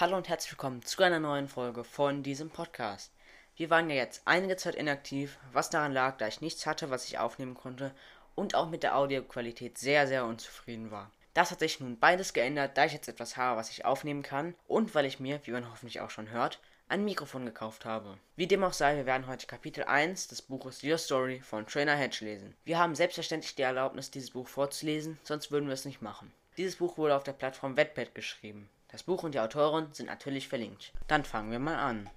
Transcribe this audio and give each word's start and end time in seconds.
Hallo 0.00 0.16
und 0.16 0.28
herzlich 0.28 0.52
willkommen 0.52 0.84
zu 0.84 1.02
einer 1.02 1.18
neuen 1.18 1.48
Folge 1.48 1.82
von 1.82 2.22
diesem 2.22 2.50
Podcast. 2.50 3.10
Wir 3.56 3.68
waren 3.68 3.90
ja 3.90 3.96
jetzt 3.96 4.22
einige 4.26 4.56
Zeit 4.56 4.76
inaktiv, 4.76 5.40
was 5.52 5.70
daran 5.70 5.92
lag, 5.92 6.18
da 6.18 6.28
ich 6.28 6.40
nichts 6.40 6.66
hatte, 6.66 6.90
was 6.90 7.06
ich 7.08 7.18
aufnehmen 7.18 7.54
konnte 7.54 7.90
und 8.36 8.54
auch 8.54 8.68
mit 8.68 8.84
der 8.84 8.96
Audioqualität 8.96 9.76
sehr, 9.76 10.06
sehr 10.06 10.24
unzufrieden 10.24 10.92
war. 10.92 11.10
Das 11.34 11.50
hat 11.50 11.58
sich 11.58 11.80
nun 11.80 11.98
beides 11.98 12.32
geändert, 12.32 12.78
da 12.78 12.84
ich 12.84 12.92
jetzt 12.92 13.08
etwas 13.08 13.36
habe, 13.36 13.58
was 13.58 13.70
ich 13.70 13.86
aufnehmen 13.86 14.22
kann 14.22 14.54
und 14.68 14.94
weil 14.94 15.04
ich 15.04 15.18
mir, 15.18 15.40
wie 15.42 15.50
man 15.50 15.68
hoffentlich 15.68 16.00
auch 16.00 16.10
schon 16.10 16.30
hört, 16.30 16.60
ein 16.86 17.04
Mikrofon 17.04 17.44
gekauft 17.44 17.84
habe. 17.84 18.18
Wie 18.36 18.46
dem 18.46 18.62
auch 18.62 18.74
sei, 18.74 18.94
wir 18.94 19.04
werden 19.04 19.26
heute 19.26 19.48
Kapitel 19.48 19.82
1 19.82 20.28
des 20.28 20.42
Buches 20.42 20.84
Your 20.84 20.98
Story 20.98 21.40
von 21.40 21.66
Trainer 21.66 21.96
Hedge 21.96 22.24
lesen. 22.24 22.54
Wir 22.64 22.78
haben 22.78 22.94
selbstverständlich 22.94 23.56
die 23.56 23.62
Erlaubnis, 23.62 24.12
dieses 24.12 24.30
Buch 24.30 24.46
vorzulesen, 24.46 25.18
sonst 25.24 25.50
würden 25.50 25.66
wir 25.66 25.74
es 25.74 25.84
nicht 25.84 26.02
machen. 26.02 26.32
Dieses 26.56 26.76
Buch 26.76 26.98
wurde 26.98 27.16
auf 27.16 27.24
der 27.24 27.32
Plattform 27.32 27.76
Wattpad 27.76 28.14
geschrieben. 28.14 28.70
Das 28.88 29.02
Buch 29.02 29.22
und 29.22 29.34
die 29.34 29.40
Autorin 29.40 29.92
sind 29.92 30.06
natürlich 30.06 30.48
verlinkt. 30.48 30.92
Dann 31.06 31.24
fangen 31.24 31.50
wir 31.50 31.58
mal 31.58 31.76
an. 31.76 32.10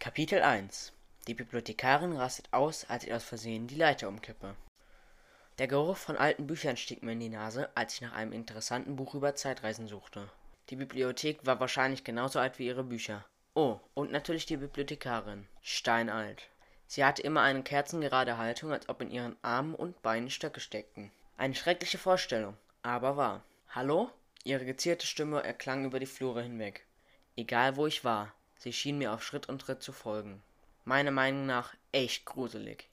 Kapitel 0.00 0.42
1 0.42 0.92
Die 1.26 1.34
Bibliothekarin 1.34 2.16
rastet 2.16 2.52
aus, 2.52 2.84
als 2.88 3.04
ich 3.04 3.12
aus 3.14 3.24
Versehen 3.24 3.68
die 3.68 3.76
Leiter 3.76 4.08
umkippe. 4.08 4.56
Der 5.58 5.66
Geruch 5.66 5.96
von 5.96 6.16
alten 6.16 6.46
Büchern 6.46 6.76
stieg 6.76 7.02
mir 7.02 7.12
in 7.12 7.20
die 7.20 7.28
Nase, 7.28 7.68
als 7.74 7.94
ich 7.94 8.00
nach 8.00 8.12
einem 8.12 8.32
interessanten 8.32 8.96
Buch 8.96 9.14
über 9.14 9.34
Zeitreisen 9.34 9.88
suchte. 9.88 10.28
Die 10.70 10.76
Bibliothek 10.76 11.46
war 11.46 11.58
wahrscheinlich 11.60 12.04
genauso 12.04 12.38
alt 12.38 12.58
wie 12.58 12.66
ihre 12.66 12.84
Bücher. 12.84 13.24
Oh, 13.54 13.80
und 13.94 14.12
natürlich 14.12 14.46
die 14.46 14.56
Bibliothekarin. 14.56 15.48
Steinalt. 15.62 16.48
Sie 16.86 17.04
hatte 17.04 17.22
immer 17.22 17.42
eine 17.42 17.62
kerzengerade 17.62 18.36
Haltung, 18.36 18.72
als 18.72 18.88
ob 18.88 19.02
in 19.02 19.10
ihren 19.10 19.36
Armen 19.42 19.74
und 19.74 20.00
Beinen 20.02 20.30
Stöcke 20.30 20.60
steckten. 20.60 21.10
Eine 21.36 21.54
schreckliche 21.54 21.98
Vorstellung, 21.98 22.56
aber 22.82 23.16
wahr. 23.16 23.42
Hallo? 23.70 24.10
Ihre 24.44 24.64
gezierte 24.64 25.06
Stimme 25.06 25.42
erklang 25.42 25.84
über 25.84 26.00
die 26.00 26.06
Flure 26.06 26.42
hinweg. 26.42 26.86
Egal 27.36 27.76
wo 27.76 27.86
ich 27.86 28.04
war, 28.04 28.32
sie 28.56 28.72
schien 28.72 28.98
mir 28.98 29.12
auf 29.12 29.22
Schritt 29.22 29.48
und 29.48 29.60
Tritt 29.60 29.82
zu 29.82 29.92
folgen. 29.92 30.42
Meiner 30.84 31.10
Meinung 31.10 31.46
nach 31.46 31.74
echt 31.92 32.24
gruselig. 32.24 32.88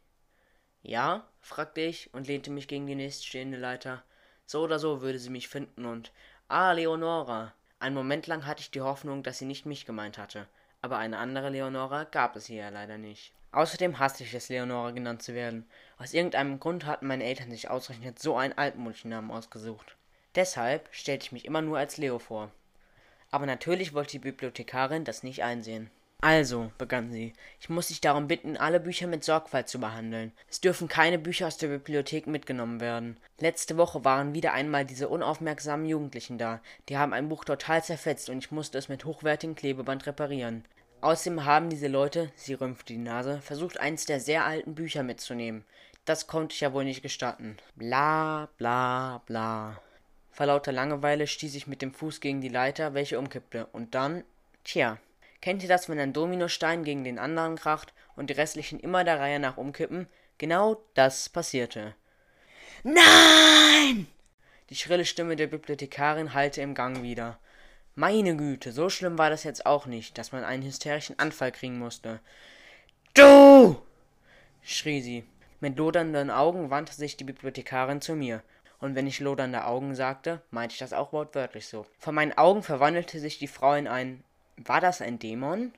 Ja? 0.83 1.27
fragte 1.41 1.81
ich 1.81 2.13
und 2.13 2.27
lehnte 2.27 2.51
mich 2.51 2.67
gegen 2.67 2.87
die 2.87 2.95
nächststehende 2.95 3.57
Leiter. 3.57 4.03
So 4.45 4.63
oder 4.63 4.79
so 4.79 5.01
würde 5.01 5.19
sie 5.19 5.29
mich 5.29 5.47
finden 5.47 5.85
und. 5.85 6.11
Ah, 6.47 6.73
Leonora! 6.73 7.53
Einen 7.79 7.95
Moment 7.95 8.27
lang 8.27 8.45
hatte 8.45 8.61
ich 8.61 8.71
die 8.71 8.81
Hoffnung, 8.81 9.23
dass 9.23 9.39
sie 9.39 9.45
nicht 9.45 9.65
mich 9.65 9.85
gemeint 9.85 10.17
hatte, 10.17 10.47
aber 10.81 10.97
eine 10.97 11.17
andere 11.17 11.49
Leonora 11.49 12.03
gab 12.03 12.35
es 12.35 12.45
hier 12.45 12.63
ja 12.63 12.69
leider 12.69 12.97
nicht. 12.97 13.33
Außerdem 13.51 13.99
hasste 13.99 14.23
ich 14.23 14.33
es, 14.33 14.49
Leonora 14.49 14.91
genannt 14.91 15.23
zu 15.23 15.33
werden. 15.33 15.65
Aus 15.97 16.13
irgendeinem 16.13 16.59
Grund 16.59 16.85
hatten 16.85 17.07
meine 17.07 17.23
Eltern 17.23 17.51
sich 17.51 17.69
ausgerechnet 17.69 18.19
so 18.19 18.35
einen 18.35 18.57
altmodischen 18.57 19.09
Namen 19.09 19.31
ausgesucht. 19.31 19.95
Deshalb 20.35 20.89
stellte 20.91 21.25
ich 21.25 21.31
mich 21.31 21.45
immer 21.45 21.61
nur 21.61 21.77
als 21.77 21.97
Leo 21.97 22.19
vor. 22.19 22.51
Aber 23.31 23.45
natürlich 23.45 23.93
wollte 23.93 24.11
die 24.11 24.19
Bibliothekarin 24.19 25.03
das 25.03 25.23
nicht 25.23 25.43
einsehen. 25.43 25.89
Also, 26.21 26.71
begann 26.77 27.11
sie, 27.11 27.33
ich 27.59 27.69
muss 27.69 27.89
dich 27.89 28.01
darum 28.01 28.27
bitten, 28.27 28.57
alle 28.57 28.79
Bücher 28.79 29.05
mit 29.05 29.23
Sorgfalt 29.23 29.67
zu 29.67 29.79
behandeln. 29.79 30.31
Es 30.49 30.59
dürfen 30.59 30.87
keine 30.87 31.19
Bücher 31.19 31.47
aus 31.47 31.57
der 31.57 31.67
Bibliothek 31.67 32.25
mitgenommen 32.25 32.79
werden. 32.79 33.17
Letzte 33.39 33.77
Woche 33.77 34.03
waren 34.05 34.33
wieder 34.33 34.53
einmal 34.53 34.85
diese 34.85 35.07
unaufmerksamen 35.07 35.85
Jugendlichen 35.85 36.37
da. 36.37 36.61
Die 36.89 36.97
haben 36.97 37.13
ein 37.13 37.29
Buch 37.29 37.45
total 37.45 37.83
zerfetzt 37.83 38.29
und 38.29 38.39
ich 38.39 38.51
musste 38.51 38.77
es 38.77 38.89
mit 38.89 39.05
hochwertigem 39.05 39.55
Klebeband 39.55 40.07
reparieren. 40.07 40.65
Außerdem 41.01 41.45
haben 41.45 41.69
diese 41.69 41.87
Leute, 41.87 42.31
sie 42.35 42.55
rümpfte 42.55 42.93
die 42.93 42.99
Nase, 42.99 43.39
versucht, 43.41 43.79
eins 43.79 44.05
der 44.05 44.19
sehr 44.19 44.45
alten 44.45 44.73
Bücher 44.73 45.03
mitzunehmen. 45.03 45.63
Das 46.05 46.25
konnte 46.25 46.53
ich 46.53 46.61
ja 46.61 46.73
wohl 46.73 46.85
nicht 46.85 47.03
gestatten. 47.03 47.57
Bla 47.75 48.49
bla 48.57 49.21
bla. 49.27 49.79
Vor 50.35 50.45
lauter 50.45 50.71
Langeweile 50.71 51.25
stieß 51.25 51.55
ich 51.55 51.65
mit 51.65 51.81
dem 51.81 51.93
Fuß 51.93 52.21
gegen 52.21 52.41
die 52.41 52.49
Leiter, 52.49 52.93
welche 52.93 53.17
umkippte, 53.17 53.65
und 53.71 53.95
dann, 53.95 54.23
tja, 54.63 54.99
Kennt 55.45 55.61
ihr 55.61 55.69
das, 55.69 55.87
wenn 55.89 55.99
ein 55.99 56.11
Dominostein 56.11 56.83
gegen 56.83 57.03
den 57.03 57.19
anderen 57.19 57.55
kracht 57.55 57.93
und 58.15 58.31
die 58.31 58.33
restlichen 58.33 58.79
immer 58.79 59.03
der 59.03 59.19
Reihe 59.19 59.39
nach 59.39 59.57
umkippen? 59.57 60.07
Genau 60.39 60.81
das 60.95 61.29
passierte. 61.29 61.93
Nein! 62.81 64.07
Die 64.71 64.75
schrille 64.75 65.05
Stimme 65.05 65.35
der 65.35 65.45
Bibliothekarin 65.45 66.33
hallte 66.33 66.63
im 66.63 66.73
Gang 66.73 67.03
wieder. 67.03 67.37
Meine 67.93 68.35
Güte, 68.35 68.71
so 68.71 68.89
schlimm 68.89 69.19
war 69.19 69.29
das 69.29 69.43
jetzt 69.43 69.67
auch 69.67 69.85
nicht, 69.85 70.17
dass 70.17 70.31
man 70.31 70.43
einen 70.43 70.63
hysterischen 70.63 71.19
Anfall 71.19 71.51
kriegen 71.51 71.77
musste. 71.77 72.19
Du! 73.13 73.79
schrie 74.63 75.01
sie. 75.01 75.25
Mit 75.59 75.77
lodernden 75.77 76.31
Augen 76.31 76.71
wandte 76.71 76.95
sich 76.95 77.17
die 77.17 77.23
Bibliothekarin 77.23 78.01
zu 78.01 78.15
mir. 78.15 78.41
Und 78.79 78.95
wenn 78.95 79.07
ich 79.07 79.19
lodernde 79.19 79.65
Augen 79.65 79.95
sagte, 79.95 80.41
meinte 80.51 80.73
ich 80.73 80.79
das 80.79 80.93
auch 80.93 81.13
wortwörtlich 81.13 81.67
so. 81.67 81.85
Vor 81.97 82.13
meinen 82.13 82.37
Augen 82.37 82.63
verwandelte 82.63 83.19
sich 83.19 83.39
die 83.39 83.47
Frau 83.47 83.73
in 83.73 83.87
ein 83.87 84.23
war 84.57 84.79
das 84.79 85.01
ein 85.01 85.19
Dämon? 85.19 85.73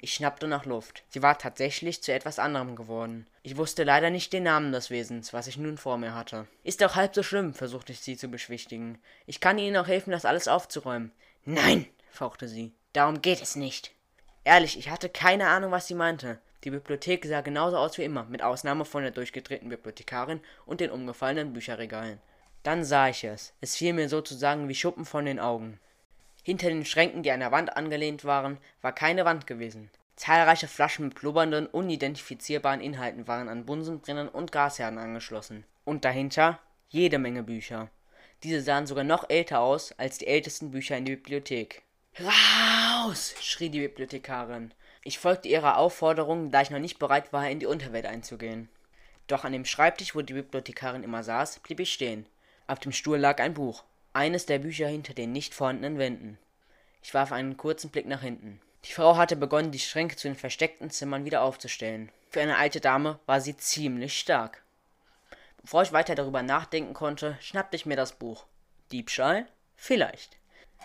Ich 0.00 0.14
schnappte 0.14 0.46
nach 0.48 0.64
Luft. 0.64 1.04
Sie 1.08 1.22
war 1.22 1.38
tatsächlich 1.38 2.02
zu 2.02 2.12
etwas 2.12 2.38
anderem 2.38 2.76
geworden. 2.76 3.26
Ich 3.42 3.56
wusste 3.56 3.84
leider 3.84 4.10
nicht 4.10 4.32
den 4.32 4.44
Namen 4.44 4.72
des 4.72 4.90
Wesens, 4.90 5.32
was 5.32 5.46
ich 5.46 5.56
nun 5.56 5.76
vor 5.76 5.96
mir 5.96 6.14
hatte. 6.14 6.46
Ist 6.64 6.80
doch 6.80 6.96
halb 6.96 7.14
so 7.14 7.22
schlimm, 7.22 7.54
versuchte 7.54 7.92
ich 7.92 8.00
sie 8.00 8.16
zu 8.16 8.28
beschwichtigen. 8.28 8.98
Ich 9.26 9.40
kann 9.40 9.58
Ihnen 9.58 9.76
auch 9.76 9.86
helfen, 9.86 10.10
das 10.10 10.24
alles 10.24 10.48
aufzuräumen. 10.48 11.12
Nein, 11.44 11.86
fauchte 12.10 12.48
sie. 12.48 12.72
Darum 12.92 13.22
geht 13.22 13.42
es 13.42 13.56
nicht. 13.56 13.92
Ehrlich, 14.44 14.78
ich 14.78 14.90
hatte 14.90 15.08
keine 15.08 15.48
Ahnung, 15.48 15.70
was 15.70 15.86
sie 15.86 15.94
meinte. 15.94 16.40
Die 16.64 16.70
Bibliothek 16.70 17.24
sah 17.24 17.40
genauso 17.40 17.76
aus 17.76 17.98
wie 17.98 18.04
immer, 18.04 18.24
mit 18.24 18.42
Ausnahme 18.42 18.84
von 18.84 19.02
der 19.02 19.12
durchgedrehten 19.12 19.68
Bibliothekarin 19.68 20.40
und 20.66 20.80
den 20.80 20.90
umgefallenen 20.90 21.52
Bücherregalen. 21.52 22.20
Dann 22.62 22.84
sah 22.84 23.08
ich 23.08 23.24
es. 23.24 23.52
Es 23.60 23.76
fiel 23.76 23.92
mir 23.92 24.08
sozusagen 24.08 24.68
wie 24.68 24.74
Schuppen 24.74 25.04
von 25.04 25.24
den 25.24 25.40
Augen. 25.40 25.80
Hinter 26.44 26.68
den 26.68 26.84
Schränken, 26.84 27.22
die 27.22 27.30
an 27.30 27.40
der 27.40 27.52
Wand 27.52 27.76
angelehnt 27.76 28.24
waren, 28.24 28.58
war 28.80 28.92
keine 28.92 29.24
Wand 29.24 29.46
gewesen. 29.46 29.90
Zahlreiche 30.16 30.68
Flaschen 30.68 31.06
mit 31.06 31.14
blubbernden, 31.14 31.66
unidentifizierbaren 31.66 32.80
Inhalten 32.80 33.26
waren 33.26 33.48
an 33.48 33.64
Bunsenbrennern 33.64 34.28
und 34.28 34.52
Gasherden 34.52 34.98
angeschlossen. 34.98 35.64
Und 35.84 36.04
dahinter 36.04 36.58
jede 36.88 37.18
Menge 37.18 37.42
Bücher. 37.42 37.90
Diese 38.42 38.60
sahen 38.60 38.86
sogar 38.86 39.04
noch 39.04 39.30
älter 39.30 39.60
aus 39.60 39.92
als 39.98 40.18
die 40.18 40.26
ältesten 40.26 40.72
Bücher 40.72 40.96
in 40.96 41.04
der 41.04 41.16
Bibliothek. 41.16 41.82
Raus! 42.20 43.34
schrie 43.40 43.70
die 43.70 43.80
Bibliothekarin. 43.80 44.72
Ich 45.04 45.18
folgte 45.18 45.48
ihrer 45.48 45.78
Aufforderung, 45.78 46.50
da 46.50 46.60
ich 46.60 46.70
noch 46.70 46.78
nicht 46.78 46.98
bereit 46.98 47.32
war, 47.32 47.48
in 47.48 47.58
die 47.58 47.66
Unterwelt 47.66 48.06
einzugehen. 48.06 48.68
Doch 49.26 49.44
an 49.44 49.52
dem 49.52 49.64
Schreibtisch, 49.64 50.14
wo 50.14 50.22
die 50.22 50.34
Bibliothekarin 50.34 51.02
immer 51.02 51.22
saß, 51.22 51.60
blieb 51.60 51.80
ich 51.80 51.92
stehen. 51.92 52.26
Auf 52.66 52.78
dem 52.80 52.92
Stuhl 52.92 53.18
lag 53.18 53.40
ein 53.40 53.54
Buch 53.54 53.84
eines 54.12 54.46
der 54.46 54.58
Bücher 54.58 54.88
hinter 54.88 55.14
den 55.14 55.32
nicht 55.32 55.54
vorhandenen 55.54 55.98
Wänden. 55.98 56.38
Ich 57.02 57.14
warf 57.14 57.32
einen 57.32 57.56
kurzen 57.56 57.90
Blick 57.90 58.06
nach 58.06 58.22
hinten. 58.22 58.60
Die 58.84 58.92
Frau 58.92 59.16
hatte 59.16 59.36
begonnen, 59.36 59.70
die 59.70 59.78
Schränke 59.78 60.16
zu 60.16 60.28
den 60.28 60.36
versteckten 60.36 60.90
Zimmern 60.90 61.24
wieder 61.24 61.42
aufzustellen. 61.42 62.10
Für 62.30 62.40
eine 62.40 62.58
alte 62.58 62.80
Dame 62.80 63.18
war 63.26 63.40
sie 63.40 63.56
ziemlich 63.56 64.18
stark. 64.18 64.62
Bevor 65.62 65.82
ich 65.82 65.92
weiter 65.92 66.14
darüber 66.14 66.42
nachdenken 66.42 66.92
konnte, 66.94 67.36
schnappte 67.40 67.76
ich 67.76 67.86
mir 67.86 67.96
das 67.96 68.12
Buch. 68.12 68.46
Diebstahl? 68.90 69.46
Vielleicht. 69.76 70.36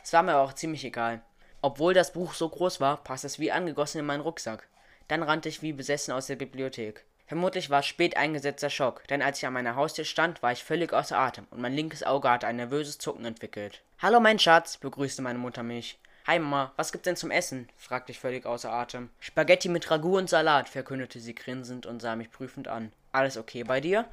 Es 0.03 0.13
war 0.13 0.23
mir 0.23 0.33
aber 0.33 0.43
auch 0.43 0.53
ziemlich 0.53 0.85
egal. 0.85 1.21
Obwohl 1.61 1.93
das 1.93 2.13
Buch 2.13 2.33
so 2.33 2.47
groß 2.47 2.79
war, 2.79 3.03
passte 3.03 3.27
es 3.27 3.39
wie 3.39 3.51
angegossen 3.51 3.99
in 3.99 4.05
meinen 4.05 4.21
Rucksack. 4.21 4.67
Dann 5.07 5.23
rannte 5.23 5.49
ich 5.49 5.61
wie 5.61 5.73
besessen 5.73 6.13
aus 6.13 6.27
der 6.27 6.35
Bibliothek. 6.35 7.03
Vermutlich 7.27 7.69
war 7.69 7.81
es 7.81 7.85
spät 7.85 8.15
eingesetzter 8.15 8.69
Schock, 8.69 9.05
denn 9.09 9.21
als 9.21 9.39
ich 9.39 9.45
an 9.45 9.51
meiner 9.51 9.75
Haustür 9.75 10.05
stand, 10.05 10.41
war 10.41 10.53
ich 10.53 10.63
völlig 10.63 10.93
außer 10.93 11.19
Atem 11.19 11.45
und 11.51 11.59
mein 11.59 11.73
linkes 11.73 12.03
Auge 12.03 12.29
hatte 12.29 12.47
ein 12.47 12.55
nervöses 12.55 12.99
Zucken 12.99 13.25
entwickelt. 13.25 13.83
Hallo, 13.99 14.21
mein 14.21 14.39
Schatz, 14.39 14.77
begrüßte 14.77 15.21
meine 15.21 15.37
Mutter 15.37 15.61
mich. 15.61 15.99
Hi 16.25 16.39
Mama, 16.39 16.71
was 16.77 16.93
gibt's 16.93 17.03
denn 17.03 17.17
zum 17.17 17.31
Essen? 17.31 17.67
fragte 17.75 18.13
ich 18.13 18.19
völlig 18.19 18.45
außer 18.45 18.71
Atem. 18.71 19.09
Spaghetti 19.19 19.67
mit 19.67 19.91
Ragout 19.91 20.19
und 20.19 20.29
Salat, 20.29 20.69
verkündete 20.69 21.19
sie 21.19 21.35
grinsend 21.35 21.85
und 21.85 22.01
sah 22.01 22.15
mich 22.15 22.31
prüfend 22.31 22.69
an. 22.69 22.93
Alles 23.11 23.35
okay 23.35 23.65
bei 23.65 23.81
dir? 23.81 24.05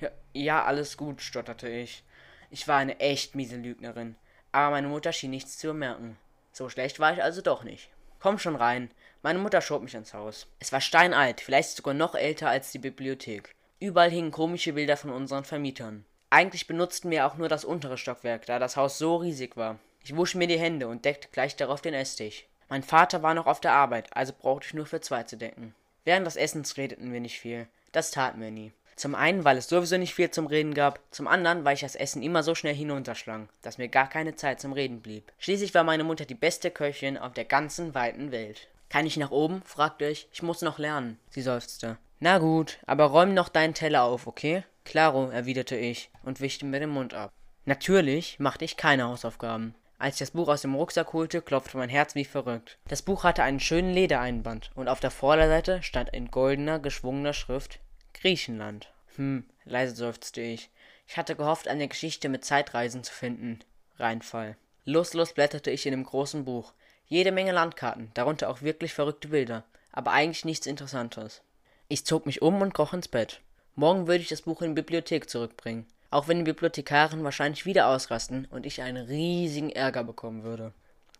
Ja, 0.00 0.10
ja, 0.32 0.64
alles 0.64 0.96
gut, 0.96 1.22
stotterte 1.22 1.68
ich. 1.68 2.02
Ich 2.50 2.66
war 2.66 2.78
eine 2.78 2.98
echt 2.98 3.36
miese 3.36 3.56
Lügnerin, 3.56 4.16
aber 4.50 4.72
meine 4.72 4.88
Mutter 4.88 5.12
schien 5.12 5.30
nichts 5.30 5.56
zu 5.56 5.68
bemerken. 5.68 6.18
So 6.50 6.68
schlecht 6.68 6.98
war 6.98 7.12
ich 7.12 7.22
also 7.22 7.42
doch 7.42 7.62
nicht. 7.62 7.90
Komm 8.18 8.38
schon 8.40 8.56
rein. 8.56 8.90
Meine 9.26 9.40
Mutter 9.40 9.60
schob 9.60 9.82
mich 9.82 9.96
ins 9.96 10.14
Haus. 10.14 10.46
Es 10.60 10.70
war 10.70 10.80
steinalt, 10.80 11.40
vielleicht 11.40 11.70
sogar 11.70 11.94
noch 11.94 12.14
älter 12.14 12.48
als 12.48 12.70
die 12.70 12.78
Bibliothek. 12.78 13.56
Überall 13.80 14.08
hingen 14.08 14.30
komische 14.30 14.74
Bilder 14.74 14.96
von 14.96 15.10
unseren 15.10 15.42
Vermietern. 15.42 16.04
Eigentlich 16.30 16.68
benutzten 16.68 17.10
wir 17.10 17.26
auch 17.26 17.36
nur 17.36 17.48
das 17.48 17.64
untere 17.64 17.98
Stockwerk, 17.98 18.46
da 18.46 18.60
das 18.60 18.76
Haus 18.76 18.98
so 18.98 19.16
riesig 19.16 19.56
war. 19.56 19.80
Ich 20.04 20.14
wusch 20.14 20.36
mir 20.36 20.46
die 20.46 20.60
Hände 20.60 20.86
und 20.86 21.04
deckte 21.04 21.26
gleich 21.32 21.56
darauf 21.56 21.82
den 21.82 21.92
Esstisch. 21.92 22.44
Mein 22.68 22.84
Vater 22.84 23.24
war 23.24 23.34
noch 23.34 23.46
auf 23.46 23.58
der 23.58 23.72
Arbeit, 23.72 24.16
also 24.16 24.32
brauchte 24.32 24.68
ich 24.68 24.74
nur 24.74 24.86
für 24.86 25.00
zwei 25.00 25.24
zu 25.24 25.36
decken. 25.36 25.74
Während 26.04 26.24
des 26.24 26.36
Essens 26.36 26.76
redeten 26.76 27.12
wir 27.12 27.18
nicht 27.18 27.40
viel. 27.40 27.66
Das 27.90 28.12
taten 28.12 28.40
wir 28.40 28.52
nie. 28.52 28.70
Zum 28.94 29.16
einen, 29.16 29.44
weil 29.44 29.56
es 29.56 29.68
sowieso 29.68 29.98
nicht 29.98 30.14
viel 30.14 30.30
zum 30.30 30.46
Reden 30.46 30.72
gab, 30.72 31.00
zum 31.10 31.26
anderen, 31.26 31.64
weil 31.64 31.74
ich 31.74 31.80
das 31.80 31.96
Essen 31.96 32.22
immer 32.22 32.44
so 32.44 32.54
schnell 32.54 32.76
hinunterschlang, 32.76 33.48
dass 33.62 33.76
mir 33.76 33.88
gar 33.88 34.08
keine 34.08 34.36
Zeit 34.36 34.60
zum 34.60 34.72
Reden 34.72 35.00
blieb. 35.00 35.32
Schließlich 35.40 35.74
war 35.74 35.82
meine 35.82 36.04
Mutter 36.04 36.26
die 36.26 36.34
beste 36.34 36.70
Köchin 36.70 37.18
auf 37.18 37.32
der 37.32 37.44
ganzen 37.44 37.92
weiten 37.92 38.30
Welt. 38.30 38.68
Kann 38.88 39.06
ich 39.06 39.16
nach 39.16 39.30
oben? 39.30 39.62
fragte 39.64 40.06
ich. 40.06 40.28
Ich 40.32 40.42
muss 40.42 40.62
noch 40.62 40.78
lernen. 40.78 41.18
Sie 41.30 41.42
seufzte. 41.42 41.98
Na 42.18 42.38
gut, 42.38 42.78
aber 42.86 43.04
räum 43.04 43.34
noch 43.34 43.48
deinen 43.48 43.74
Teller 43.74 44.04
auf, 44.04 44.26
okay? 44.26 44.64
Klaro, 44.84 45.28
erwiderte 45.28 45.76
ich 45.76 46.10
und 46.22 46.40
wischte 46.40 46.64
mir 46.64 46.80
den 46.80 46.90
Mund 46.90 47.12
ab. 47.12 47.32
Natürlich 47.64 48.38
machte 48.38 48.64
ich 48.64 48.76
keine 48.76 49.04
Hausaufgaben. 49.04 49.74
Als 49.98 50.16
ich 50.16 50.18
das 50.20 50.30
Buch 50.30 50.48
aus 50.48 50.62
dem 50.62 50.74
Rucksack 50.74 51.12
holte, 51.12 51.42
klopfte 51.42 51.78
mein 51.78 51.88
Herz 51.88 52.14
wie 52.14 52.24
verrückt. 52.24 52.78
Das 52.86 53.02
Buch 53.02 53.24
hatte 53.24 53.42
einen 53.42 53.60
schönen 53.60 53.92
Ledereinband 53.92 54.70
und 54.74 54.88
auf 54.88 55.00
der 55.00 55.10
Vorderseite 55.10 55.82
stand 55.82 56.10
in 56.10 56.30
goldener, 56.30 56.78
geschwungener 56.78 57.32
Schrift 57.32 57.80
Griechenland. 58.14 58.92
Hm, 59.16 59.44
leise 59.64 59.96
seufzte 59.96 60.40
ich. 60.40 60.70
Ich 61.08 61.16
hatte 61.16 61.36
gehofft, 61.36 61.68
eine 61.68 61.88
Geschichte 61.88 62.28
mit 62.28 62.44
Zeitreisen 62.44 63.04
zu 63.04 63.12
finden. 63.12 63.60
Reinfall. 63.98 64.56
Lustlos 64.84 65.32
blätterte 65.32 65.70
ich 65.70 65.86
in 65.86 65.92
dem 65.92 66.04
großen 66.04 66.44
Buch. 66.44 66.72
Jede 67.08 67.30
Menge 67.30 67.52
Landkarten, 67.52 68.10
darunter 68.14 68.48
auch 68.50 68.62
wirklich 68.62 68.92
verrückte 68.92 69.28
Bilder, 69.28 69.62
aber 69.92 70.10
eigentlich 70.10 70.44
nichts 70.44 70.66
Interessantes. 70.66 71.40
Ich 71.86 72.04
zog 72.04 72.26
mich 72.26 72.42
um 72.42 72.60
und 72.60 72.74
kroch 72.74 72.92
ins 72.92 73.06
Bett. 73.06 73.40
Morgen 73.76 74.08
würde 74.08 74.22
ich 74.22 74.28
das 74.28 74.42
Buch 74.42 74.60
in 74.60 74.70
die 74.74 74.82
Bibliothek 74.82 75.30
zurückbringen, 75.30 75.86
auch 76.10 76.26
wenn 76.26 76.38
die 76.38 76.44
Bibliothekarin 76.44 77.22
wahrscheinlich 77.22 77.64
wieder 77.64 77.86
ausrasten 77.86 78.46
und 78.50 78.66
ich 78.66 78.82
einen 78.82 79.06
riesigen 79.06 79.70
Ärger 79.70 80.02
bekommen 80.02 80.42
würde. 80.42 80.72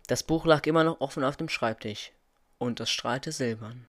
Das 0.08 0.24
Buch 0.24 0.44
lag 0.44 0.66
immer 0.66 0.82
noch 0.82 1.00
offen 1.00 1.22
auf 1.22 1.36
dem 1.36 1.48
Schreibtisch, 1.48 2.10
und 2.58 2.80
es 2.80 2.90
strahlte 2.90 3.30
silbern. 3.30 3.86